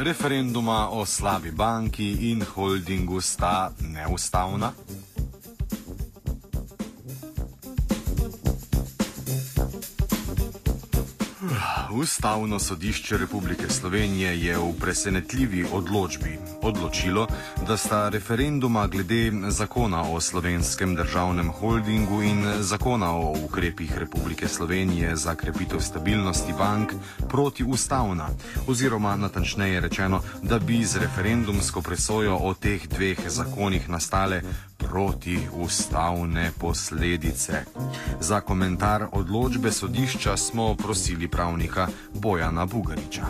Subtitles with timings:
[0.00, 4.72] Referenduma o slabi banki in holdingu sta neustavna.
[11.90, 17.26] Ustavno sodišče Republike Slovenije je v presenetljivi odločbi odločilo,
[17.66, 25.16] da sta referenduma glede zakona o slovenskem državnem holdingu in zakona o ukrepih Republike Slovenije
[25.16, 26.92] za krepitev stabilnosti bank
[27.28, 28.28] protiustavna,
[28.68, 34.42] oziroma natančneje rečeno, da bi z referendumsko presojo o teh dveh zakonih nastale
[34.90, 37.52] protiustavne posledice.
[38.20, 41.86] Za komentar odločbe sodišča smo prosili pravnika
[42.22, 43.26] Bojana Bugariča.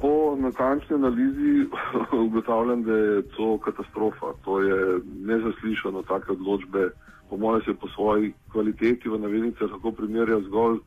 [0.00, 1.66] Po natančni analizi
[2.26, 4.26] ugotavljam, da je to katastrofa.
[4.44, 6.90] To je nezaslišano, take odločbe,
[7.30, 10.78] po mojem, se po svoji kvaliteti v navednicah lahko primerja zgolj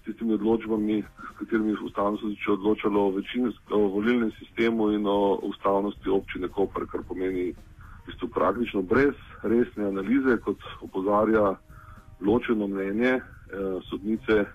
[0.00, 3.12] s tistimi odločbami, s katerimi je ustavno sodišče odločalo o,
[3.70, 7.54] o volilnem sistemu in o ustavnosti občine Koper, kar pomeni
[8.06, 11.54] bistvu praktično brez resne analize, kot opozarja
[12.20, 13.22] ločeno mnenje eh,
[13.90, 14.48] sodnice eh,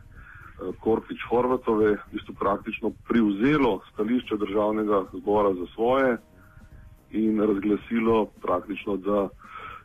[0.79, 6.17] Korpič Horvatove, v bistvu praktično privzelo stališče državnega zbora za svoje
[7.11, 9.29] in razglasilo praktično, da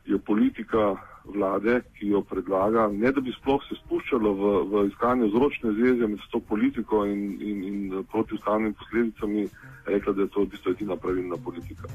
[0.06, 0.96] je politika
[1.34, 6.06] vlade, ki jo predlaga, ne da bi sploh se spuščalo v, v iskanje vzročne zveze
[6.06, 9.48] med to politiko in, in, in protiustavnimi posledicami,
[9.86, 11.90] rekla, da je to v bistvu edina pravilna politika.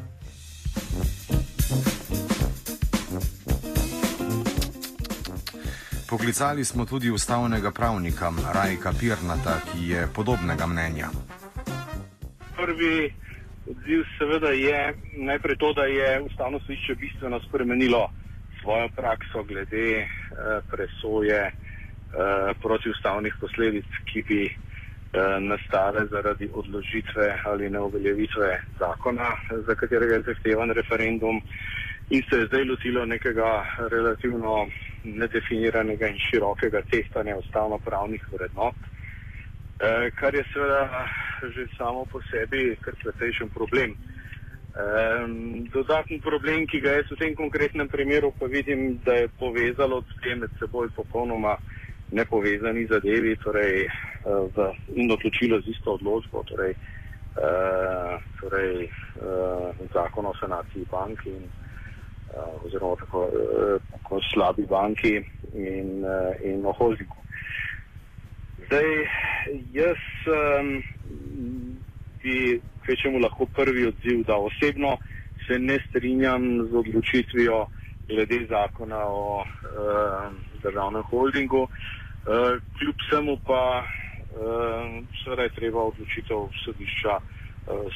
[6.11, 11.07] Poklicali smo tudi ustavnega pravnika Rajka Pirnata, ki je podobnega mnenja.
[12.55, 13.13] Prvi
[13.71, 18.09] odziv seveda je najprej to, da je ustavno sodišče bistveno spremenilo
[18.61, 20.07] svojo prakso glede eh,
[20.71, 21.53] presoje eh,
[22.61, 24.55] protiustavnih posledic, ki bi eh,
[25.39, 29.29] nastale zaradi odložitve ali neuveljavitve zakona,
[29.67, 31.41] za katerega je zahtevan referendum.
[32.09, 34.67] In se je zdaj lotilo nekega relativno
[35.03, 38.75] nedefiniranega in širokega tehtanja ustavno-pravnih vrednot,
[39.79, 41.07] eh, kar je seveda
[41.41, 43.95] že samo po sebi kar precejšen problem.
[44.71, 45.25] Eh,
[45.73, 50.35] dodatni problem, ki ga jaz v tem konkretnem primeru pa vidim, da je povezalo dve
[50.35, 51.57] med seboj popolnoma
[52.11, 53.89] nepovezani zadevi torej, eh,
[54.55, 54.57] v,
[54.95, 56.75] in odločilo z isto odločbo, torej,
[57.39, 61.47] eh, torej eh, zakon o sanaciji bank in
[62.65, 65.15] oziroma tako, uh, tako slabi banki
[65.53, 67.15] in, uh, in o holdingu.
[68.65, 68.87] Zdaj,
[69.73, 69.97] jaz
[70.27, 70.83] um,
[72.23, 74.97] bi kvečemu lahko prvi odziv, da osebno
[75.47, 77.65] se ne strinjam z odločitvijo
[78.07, 80.31] glede zakona o uh,
[80.63, 81.69] državnem holdingu, uh,
[82.77, 87.40] kljub vsemu pa uh, seveda je treba odločitev sodišča uh, Eh,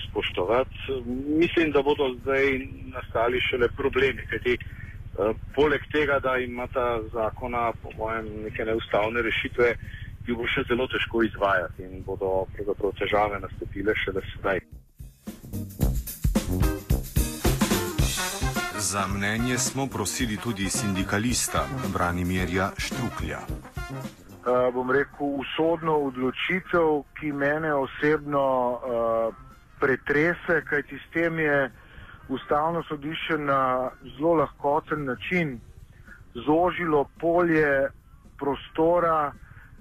[0.10, 0.76] spoštovati.
[1.40, 7.72] Mislim, da bodo zdaj nastali šele problemi, kajti eh, poleg tega, da ima ta zakona,
[7.84, 9.76] po mojem, neke neustavne rešitve,
[10.28, 14.60] jih bo še zelo težko izvajati in bodo pravzaprav težave nastopile šele sedaj.
[18.80, 23.40] Za mnenje smo prosili tudi sindikalista Branimirja Štruklja.
[24.46, 29.46] Uh, bom rekel, usodno odločitev, ki mene osebno uh,
[29.80, 31.72] pretrese, kajti s tem je
[32.30, 35.60] ustavno sodišče na zelo lahkoten način
[36.34, 37.88] zožilo polje
[38.38, 39.32] prostora,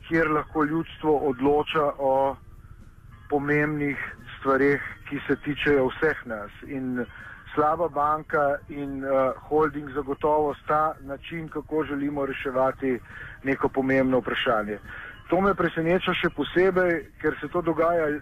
[0.09, 2.37] kjer lahko ljudstvo odloča o
[3.31, 3.99] pomembnih
[4.39, 6.51] stvarih, ki se tičejo vseh nas.
[6.67, 7.07] In
[7.55, 12.99] slaba banka in uh, holding zagotovo sta način, kako želimo reševati
[13.45, 14.79] neko pomembno vprašanje.
[15.33, 18.19] To me preseneča še posebej, ker se to dogaja uh,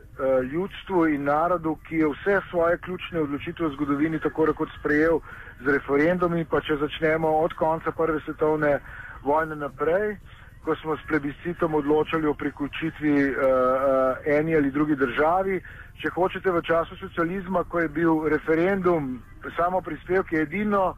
[0.46, 5.18] ljudstvu in narodu, ki je vse svoje ključne odločitve v zgodovini tako rekoč sprejel
[5.64, 8.78] z referendumi, pa če začnemo od konca prve svetovne
[9.26, 10.14] vojne naprej,
[10.62, 15.58] ko smo s plebiscitom odločali o priključitvi uh, uh, eni ali drugi državi.
[15.98, 19.16] Če hočete v času socializma, ko je bil referendum
[19.58, 20.94] samo prispevek, je edino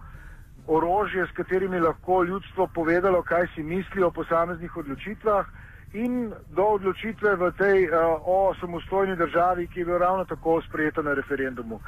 [0.69, 5.65] orožje, s katerimi lahko ljudstvo povedalo, kaj si misli o posameznih odločitvah
[5.95, 11.03] in do odločitve v tej uh, o samostojni državi, ki je bila ravno tako sprejeta
[11.03, 11.81] na referendumu.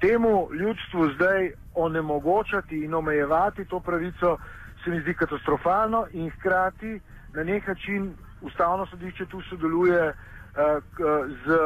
[0.00, 4.38] Temu ljudstvu zdaj onemogočati in omejevati to pravico
[4.84, 7.00] se mi zdi katastrofalno in hkrati
[7.34, 10.14] na nek način ustavno sodišče tu sodeluje uh,
[11.46, 11.58] z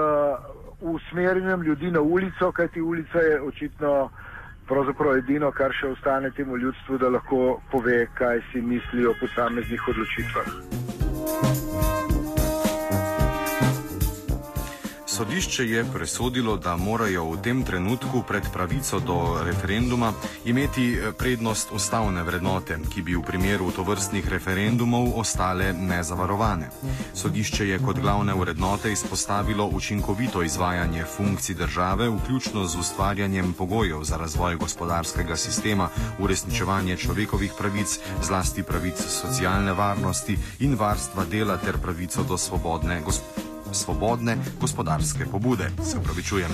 [0.81, 4.11] usmerjanjem ljudi na ulico, kajti ulica je očitno
[4.69, 9.89] pravzaprav edino, kar še ostane temu ljudstvu, da lahko pove, kaj si misli o posameznih
[9.89, 10.88] odločitvah.
[11.43, 11.98] Música
[15.19, 20.12] Sodišče je presodilo, da morajo v tem trenutku pred pravico do referenduma
[20.44, 26.69] imeti eh, prednost ustavne vrednote, ki bi v primeru tovrstnih referendumov ostale nezavarovane.
[27.19, 34.17] Sodišče je kot glavne vrednote izpostavilo učinkovito izvajanje funkcij države, vključno z ustvarjanjem pogojev za
[34.17, 35.88] razvoj gospodarskega sistema,
[36.19, 43.38] uresničevanje človekovih pravic, zlasti pravic socialne varnosti in varstva dela ter pravico do svobodne gospodarstva
[43.73, 45.70] svobodne gospodarske pobude.
[45.82, 46.50] Se upravičujem.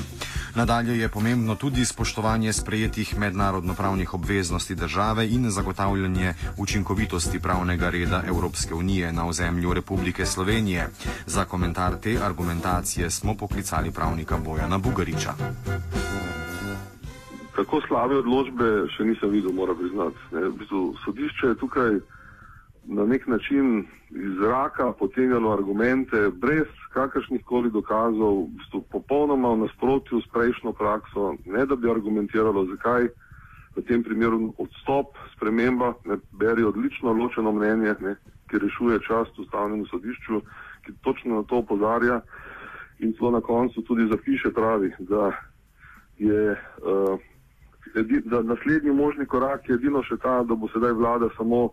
[0.54, 8.74] Nadalje je pomembno tudi spoštovanje sprejetih mednarodno-pravnih obveznosti države in zagotavljanje učinkovitosti pravnega reda Evropske
[8.74, 10.88] unije na ozemlju Republike Slovenije.
[11.26, 15.32] Za komentar te argumentacije smo poklicali pravnika Bojana Bugariča.
[17.56, 20.16] Tako slabe odločbe še nisem videl, moram priznati.
[20.30, 21.90] V bistvu, sodišče je tukaj
[22.84, 29.66] na nek način iz zraka potegnilo argumente brez kakršnih koli dokazov, v bistvu popolnoma v
[29.66, 33.10] nasprotju s prejšnjo prakso, ne da bi argumentiralo, zakaj
[33.74, 38.14] v tem primeru odstop, sprememba, ne beri odlično ločeno mnenje, ne,
[38.50, 40.40] ki rešuje čast ustavnemu sodišču,
[40.86, 42.20] ki točno na to opozarja
[43.02, 45.32] in celo na koncu tudi zapiše pravi, da
[46.18, 47.18] je uh,
[47.94, 51.72] edi, da naslednji možni korak je edino še ta, da bo sedaj vlada samo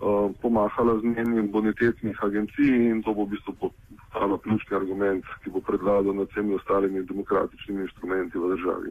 [0.00, 5.50] Eh, pomahala z mnenjem bonitetnih agencij in to bo v bistvu postalo ključni argument, ki
[5.50, 8.90] bo predvladal nad vsemi ostalimi demokratičnimi inštrumenti v državi.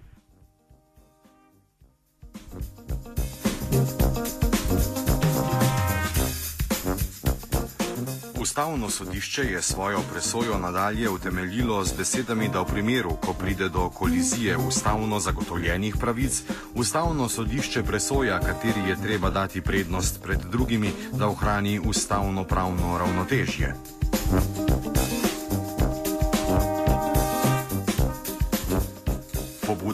[8.52, 13.90] Ustavno sodišče je svojo presojo nadalje utemeljilo z besedami, da v primeru, ko pride do
[13.90, 16.44] kolizije ustavno zagotovljenih pravic,
[16.76, 23.76] ustavno sodišče presoja, kateri je treba dati prednost pred drugimi, da ohrani ustavno pravno ravnotežje.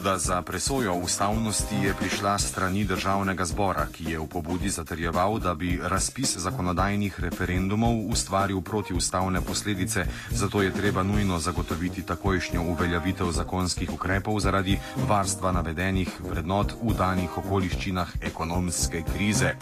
[0.08, 5.54] Pobuda za presojo ustavnosti je prišla strani državnega zbora, ki je v pobudi zatrjeval, da
[5.54, 13.92] bi razpis zakonodajnih referendumov ustvaril protiustavne posledice, zato je treba nujno zagotoviti takojšnjo uveljavitev zakonskih
[13.92, 14.78] ukrepov zaradi
[15.08, 19.52] varstva navedenih vrednot v danih okoliščinah ekonomske krize.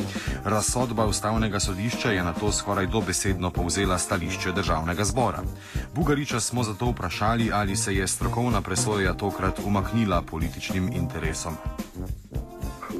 [0.44, 5.42] Razsodba ustavnega sodišča je na to skoraj dobesedno povzela stališče državnega zbora.
[5.94, 11.54] Bugariča smo zato vprašali, ali se je strokovna presoja tokrat umaknila političnim interesom.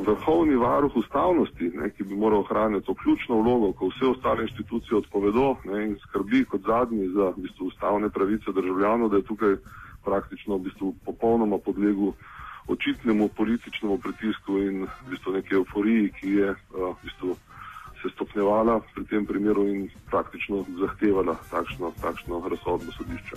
[0.06, 4.96] Vrhovni varuh ustavnosti, ne, ki bi moral ohranjati to ključno vlogo, ko vse ostale institucije
[4.98, 9.56] odpovedo ne, in skrbi kot zadnji za v bistvu, ustavne pravice državljanov, da je tukaj
[10.04, 12.14] praktično v bistvu, popolnoma podlegu
[12.68, 17.36] očitnemu političnemu pritisku in v bistvu, neki euforiji, ki je v bistvu,
[18.02, 23.36] se stopnjevala pri tem primeru in praktično zahtevala takšno, takšno razsodbo sodišča.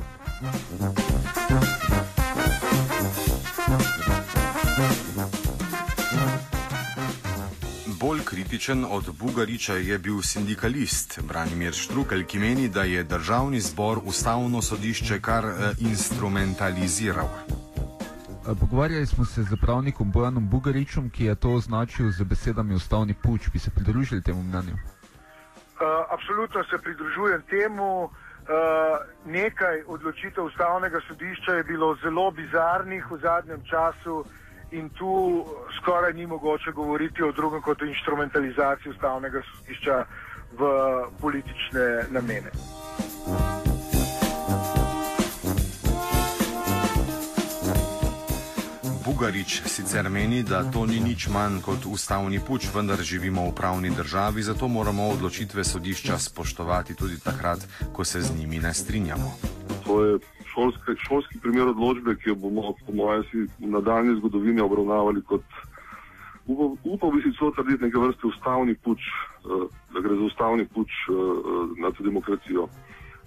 [7.99, 13.99] Bolj kritičen od Bugariča je bil sindikalist Branimir Štrukelj, ki meni, da je državni zbor
[14.05, 17.29] ustavno sodišče kar eh, instrumentaliziral.
[18.59, 23.49] Pogovarjali smo se z pravnikom Bojanom Bugaričem, ki je to označil z besedami ustavni puč.
[23.53, 24.73] Bi se pridružili temu mnenju?
[24.73, 24.81] Uh,
[26.09, 28.03] absolutno se pridružujem temu.
[28.03, 28.11] Uh,
[29.25, 34.23] nekaj odločitev ustavnega sodišča je bilo zelo bizarnih v zadnjem času
[34.71, 35.45] in tu
[35.77, 40.03] skoraj ni mogoče govoriti o drugem kot o instrumentalizaciji ustavnega sodišča
[40.57, 40.65] v
[41.21, 42.51] politične namene.
[49.19, 53.91] Bugarič sicer meni, da to ni nič manj kot ustavni puč, vendar živimo v pravni
[53.91, 57.59] državi, zato moramo odločitve sodišča spoštovati tudi takrat,
[57.91, 59.27] ko se z njimi ne strinjamo.
[59.83, 60.11] To je
[60.55, 63.27] šolski, šolski primer odločbe, ki jo bomo, po mojem,
[63.59, 65.43] v nadaljni zgodovini obravnavali kot,
[66.87, 70.87] upam bi si celo trditi, neke vrste ustavni puč, eh, da gre za ustavni puč
[70.87, 71.11] eh,
[71.83, 72.71] nad demokracijo.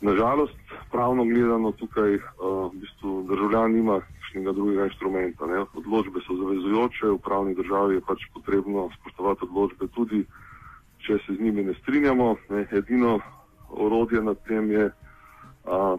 [0.01, 0.57] Nažalost,
[0.89, 4.01] pravno gledano tukaj eh, v bistvu državljan nima
[4.33, 5.47] kakšnega drugega inštrumenta.
[5.47, 5.61] Ne.
[5.77, 10.25] Odločbe so zavezujoče, v pravni državi je pač potrebno spoštovati odločbe tudi,
[11.05, 12.37] če se z njimi ne strinjamo.
[12.49, 12.65] Ne.
[12.73, 13.21] Edino
[13.69, 14.89] orodje nad tem je
[15.69, 15.97] a,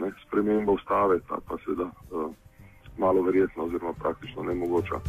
[0.00, 1.90] ne, sprememba ustave, ta pa seveda
[2.96, 5.00] malo verjetno oziroma praktično nemogoča.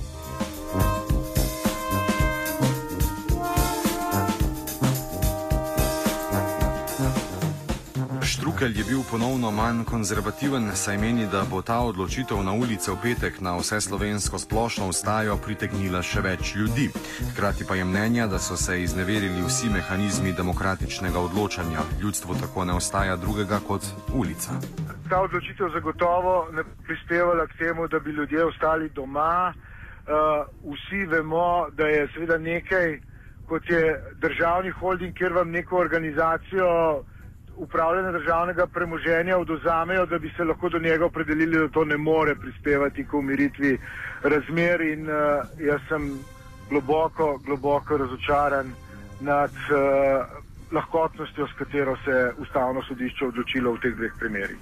[8.57, 12.97] Štrukelj je bil ponovno manj konzervativen, saj meni, da bo ta odločitev na ulice v
[13.03, 16.87] petek na vse slovensko splošno ustajo pritegnila še več ljudi.
[17.33, 21.83] Hkrati pa je mnenja, da so se izneverili vsi mehanizmi demokratičnega odločanja.
[22.01, 24.57] Ljudstvo tako ne ostaja drugega kot ulica.
[25.09, 29.53] ta odločitev zagotovo ne prispevala k temu, da bi ljudje ostali doma.
[29.53, 32.99] Uh, vsi vemo, da je seveda nekaj,
[33.45, 37.05] kot je državni holding, kjer vam neko organizacijo
[37.57, 42.35] upravljanja državnega premoženja oduzamejo, da bi se lahko do njega opredelili, da to ne more
[42.35, 43.77] prispevati k umiritvi
[44.23, 45.15] razmer in uh,
[45.59, 46.19] jaz sem
[46.69, 48.73] globoko, globoko razočaran
[49.19, 50.25] nad uh,
[50.71, 54.57] lahkotnostjo, s katero se je ustavno sodišče odločilo v teh dveh primerih.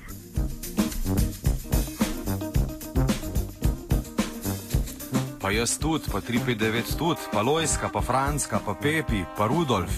[5.42, 9.94] Pa jaz tudi, pa 359 tudi, pa Lojska, pa Franska, pa Pepi, pa Rudolf,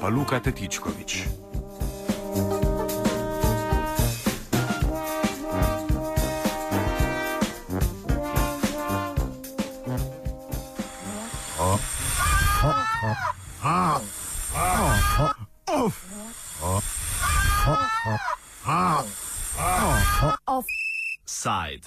[0.00, 1.43] pa Luka Tetičkovič.
[13.64, 14.23] path.